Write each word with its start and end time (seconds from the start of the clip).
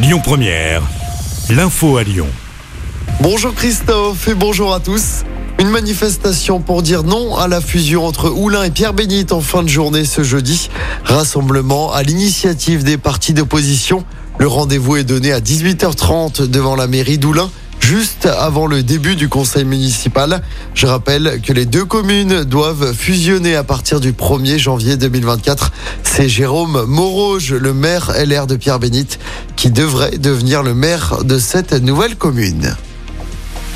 Lyon 0.00 0.20
Première, 0.22 0.82
l'info 1.50 1.96
à 1.96 2.04
Lyon. 2.04 2.28
Bonjour 3.20 3.52
Christophe 3.52 4.28
et 4.28 4.34
bonjour 4.34 4.72
à 4.72 4.78
tous. 4.78 5.24
Une 5.58 5.70
manifestation 5.70 6.60
pour 6.60 6.82
dire 6.82 7.02
non 7.02 7.36
à 7.36 7.48
la 7.48 7.60
fusion 7.60 8.06
entre 8.06 8.30
Oulin 8.30 8.62
et 8.62 8.70
Pierre 8.70 8.92
Bénite 8.92 9.32
en 9.32 9.40
fin 9.40 9.64
de 9.64 9.68
journée 9.68 10.04
ce 10.04 10.22
jeudi. 10.22 10.70
Rassemblement 11.02 11.92
à 11.92 12.04
l'initiative 12.04 12.84
des 12.84 12.96
partis 12.96 13.32
d'opposition. 13.32 14.04
Le 14.38 14.46
rendez-vous 14.46 14.98
est 14.98 15.04
donné 15.04 15.32
à 15.32 15.40
18h30 15.40 16.48
devant 16.48 16.76
la 16.76 16.86
mairie 16.86 17.18
d'Oulin 17.18 17.50
juste 17.88 18.26
avant 18.26 18.66
le 18.66 18.82
début 18.82 19.16
du 19.16 19.30
conseil 19.30 19.64
municipal. 19.64 20.42
Je 20.74 20.86
rappelle 20.86 21.40
que 21.42 21.54
les 21.54 21.64
deux 21.64 21.86
communes 21.86 22.44
doivent 22.44 22.92
fusionner 22.92 23.56
à 23.56 23.64
partir 23.64 23.98
du 23.98 24.12
1er 24.12 24.58
janvier 24.58 24.98
2024. 24.98 25.72
C'est 26.02 26.28
Jérôme 26.28 26.84
Moroge, 26.84 27.54
le 27.54 27.72
maire 27.72 28.12
LR 28.14 28.46
de 28.46 28.56
Pierre 28.56 28.78
Bénite, 28.78 29.18
qui 29.58 29.70
devrait 29.70 30.18
devenir 30.18 30.62
le 30.62 30.72
maire 30.72 31.24
de 31.24 31.36
cette 31.36 31.72
nouvelle 31.72 32.14
commune. 32.14 32.76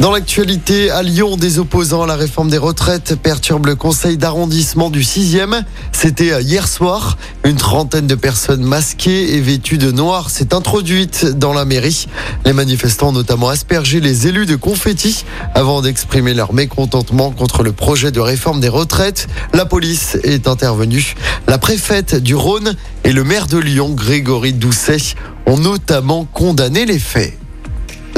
Dans 0.01 0.11
l'actualité, 0.11 0.91
à 0.91 1.03
Lyon, 1.03 1.37
des 1.37 1.61
opposants 1.61 2.03
à 2.03 2.07
la 2.07 2.17
réforme 2.17 2.49
des 2.49 2.59
retraites 2.59 3.15
perturbent 3.15 3.67
le 3.67 3.77
conseil 3.77 4.17
d'arrondissement 4.17 4.91
du 4.91 5.03
6e. 5.03 5.63
C'était 5.93 6.43
hier 6.43 6.67
soir. 6.67 7.19
Une 7.45 7.57
trentaine 7.57 8.09
de 8.09 8.17
personnes 8.17 8.65
masquées 8.65 9.35
et 9.35 9.41
vêtues 9.41 9.79
de 9.79 9.93
noir 9.93 10.31
s'est 10.31 10.55
introduite 10.55 11.27
dans 11.27 11.53
la 11.53 11.65
mairie. 11.65 12.09
Les 12.45 12.53
manifestants 12.53 13.11
ont 13.11 13.13
notamment 13.13 13.49
aspergé 13.49 14.01
les 14.01 14.27
élus 14.27 14.47
de 14.47 14.57
confettis 14.57 15.25
avant 15.55 15.83
d'exprimer 15.83 16.35
leur 16.35 16.53
mécontentement 16.53 17.31
contre 17.31 17.63
le 17.63 17.73
projet 17.73 18.11
de 18.11 18.21
réforme 18.21 18.61
des 18.61 18.71
retraites. 18.71 19.29
La 19.53 19.67
police 19.67 20.19
est 20.25 20.49
intervenue. 20.49 21.15
La 21.47 21.59
préfète 21.59 22.17
du 22.17 22.35
Rhône 22.35 22.75
et 23.05 23.13
le 23.13 23.23
maire 23.23 23.47
de 23.47 23.59
Lyon, 23.59 23.91
Grégory 23.91 24.53
Doucet, 24.53 25.15
ont 25.47 25.59
notamment 25.59 26.25
condamné 26.25 26.87
les 26.87 26.99
faits. 26.99 27.39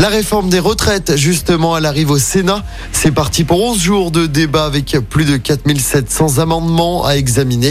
La 0.04 0.10
réforme 0.10 0.50
des 0.50 0.58
retraites, 0.58 1.16
justement, 1.16 1.78
elle 1.78 1.86
arrive 1.86 2.10
au 2.10 2.18
Sénat. 2.18 2.62
C'est 2.92 3.10
parti 3.10 3.42
pour 3.42 3.64
11 3.64 3.80
jours 3.80 4.10
de 4.10 4.26
débat 4.26 4.66
avec 4.66 4.98
plus 5.08 5.24
de 5.24 5.38
4700 5.38 6.40
amendements 6.40 7.06
à 7.06 7.16
examiner. 7.16 7.70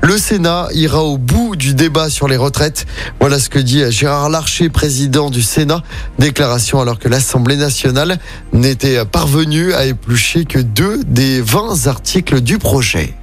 Le 0.00 0.16
Sénat 0.16 0.68
ira 0.72 1.04
au 1.04 1.18
bout 1.18 1.56
du 1.56 1.74
débat 1.74 2.08
sur 2.08 2.26
les 2.26 2.38
retraites. 2.38 2.86
Voilà 3.20 3.38
ce 3.38 3.50
que 3.50 3.58
dit 3.58 3.82
Gérard 3.90 4.30
Larcher, 4.30 4.70
président 4.70 5.28
du 5.28 5.42
Sénat. 5.42 5.82
Déclaration 6.18 6.80
alors 6.80 6.98
que 6.98 7.08
l'Assemblée 7.10 7.56
nationale 7.56 8.18
n'était 8.54 9.04
parvenue 9.04 9.74
à 9.74 9.84
éplucher 9.84 10.46
que 10.46 10.60
deux 10.60 11.04
des 11.04 11.42
20 11.42 11.86
articles 11.86 12.40
du 12.40 12.56
projet. 12.56 13.14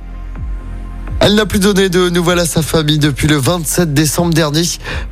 Elle 1.24 1.36
n'a 1.36 1.46
plus 1.46 1.60
donné 1.60 1.88
de 1.88 2.10
nouvelles 2.10 2.40
à 2.40 2.48
sa 2.48 2.64
famille 2.64 2.98
depuis 2.98 3.28
le 3.28 3.36
27 3.36 3.94
décembre 3.94 4.34
dernier. 4.34 4.64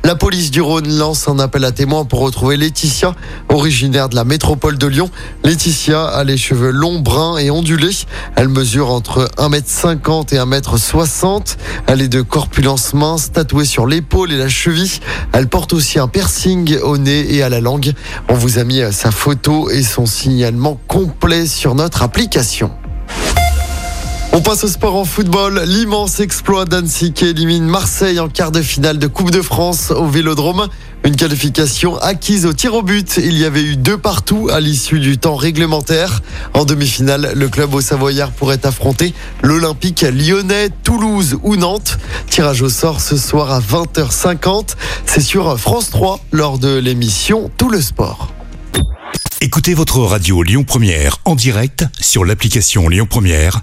La 0.02 0.16
police 0.16 0.50
du 0.50 0.60
Rhône 0.60 0.88
lance 0.98 1.28
un 1.28 1.38
appel 1.38 1.64
à 1.64 1.70
témoins 1.70 2.04
pour 2.04 2.18
retrouver 2.18 2.56
Laetitia, 2.56 3.14
originaire 3.48 4.08
de 4.08 4.16
la 4.16 4.24
métropole 4.24 4.76
de 4.76 4.88
Lyon. 4.88 5.08
Laetitia 5.44 6.04
a 6.04 6.24
les 6.24 6.36
cheveux 6.36 6.72
longs, 6.72 6.98
bruns 6.98 7.38
et 7.38 7.52
ondulés. 7.52 7.94
Elle 8.34 8.48
mesure 8.48 8.90
entre 8.90 9.30
1m50 9.38 10.34
et 10.34 10.38
1m60. 10.38 11.56
Elle 11.86 12.02
est 12.02 12.08
de 12.08 12.22
corpulence 12.22 12.92
mince, 12.92 13.30
tatouée 13.30 13.64
sur 13.64 13.86
l'épaule 13.86 14.32
et 14.32 14.36
la 14.36 14.48
cheville. 14.48 14.98
Elle 15.32 15.46
porte 15.46 15.72
aussi 15.72 16.00
un 16.00 16.08
piercing 16.08 16.76
au 16.80 16.98
nez 16.98 17.36
et 17.36 17.44
à 17.44 17.48
la 17.48 17.60
langue. 17.60 17.92
On 18.28 18.34
vous 18.34 18.58
a 18.58 18.64
mis 18.64 18.82
sa 18.90 19.12
photo 19.12 19.70
et 19.70 19.84
son 19.84 20.06
signalement 20.06 20.80
complet 20.88 21.46
sur 21.46 21.76
notre 21.76 22.02
application. 22.02 22.72
On 24.32 24.40
passe 24.40 24.62
au 24.62 24.68
sport 24.68 24.94
en 24.94 25.04
football. 25.04 25.64
L'immense 25.66 26.20
exploit 26.20 26.64
d'Annecy 26.64 27.12
qui 27.12 27.26
élimine 27.26 27.64
Marseille 27.64 28.20
en 28.20 28.28
quart 28.28 28.52
de 28.52 28.62
finale 28.62 28.98
de 28.98 29.08
Coupe 29.08 29.32
de 29.32 29.42
France 29.42 29.90
au 29.90 30.06
Vélodrome. 30.06 30.68
Une 31.04 31.16
qualification 31.16 31.96
acquise 31.98 32.46
au 32.46 32.52
tir 32.52 32.74
au 32.74 32.82
but. 32.82 33.16
Il 33.16 33.36
y 33.36 33.44
avait 33.44 33.62
eu 33.62 33.76
deux 33.76 33.98
partout 33.98 34.48
à 34.52 34.60
l'issue 34.60 35.00
du 35.00 35.18
temps 35.18 35.34
réglementaire. 35.34 36.22
En 36.54 36.64
demi-finale, 36.64 37.32
le 37.34 37.48
club 37.48 37.74
au 37.74 37.80
Savoyard 37.80 38.30
pourrait 38.30 38.64
affronter 38.64 39.14
l'Olympique 39.42 40.02
lyonnais, 40.02 40.68
Toulouse 40.84 41.38
ou 41.42 41.56
Nantes. 41.56 41.98
Tirage 42.28 42.62
au 42.62 42.68
sort 42.68 43.00
ce 43.00 43.16
soir 43.16 43.50
à 43.50 43.60
20h50. 43.60 44.76
C'est 45.06 45.22
sur 45.22 45.58
France 45.58 45.90
3 45.90 46.20
lors 46.30 46.58
de 46.58 46.78
l'émission 46.78 47.50
Tout 47.56 47.68
le 47.68 47.80
sport. 47.80 48.32
Écoutez 49.42 49.74
votre 49.74 49.98
radio 50.00 50.42
Lyon 50.42 50.64
Première 50.64 51.16
en 51.24 51.34
direct 51.34 51.86
sur 51.98 52.26
l'application 52.26 52.88
Lyon 52.90 53.06
Première, 53.08 53.62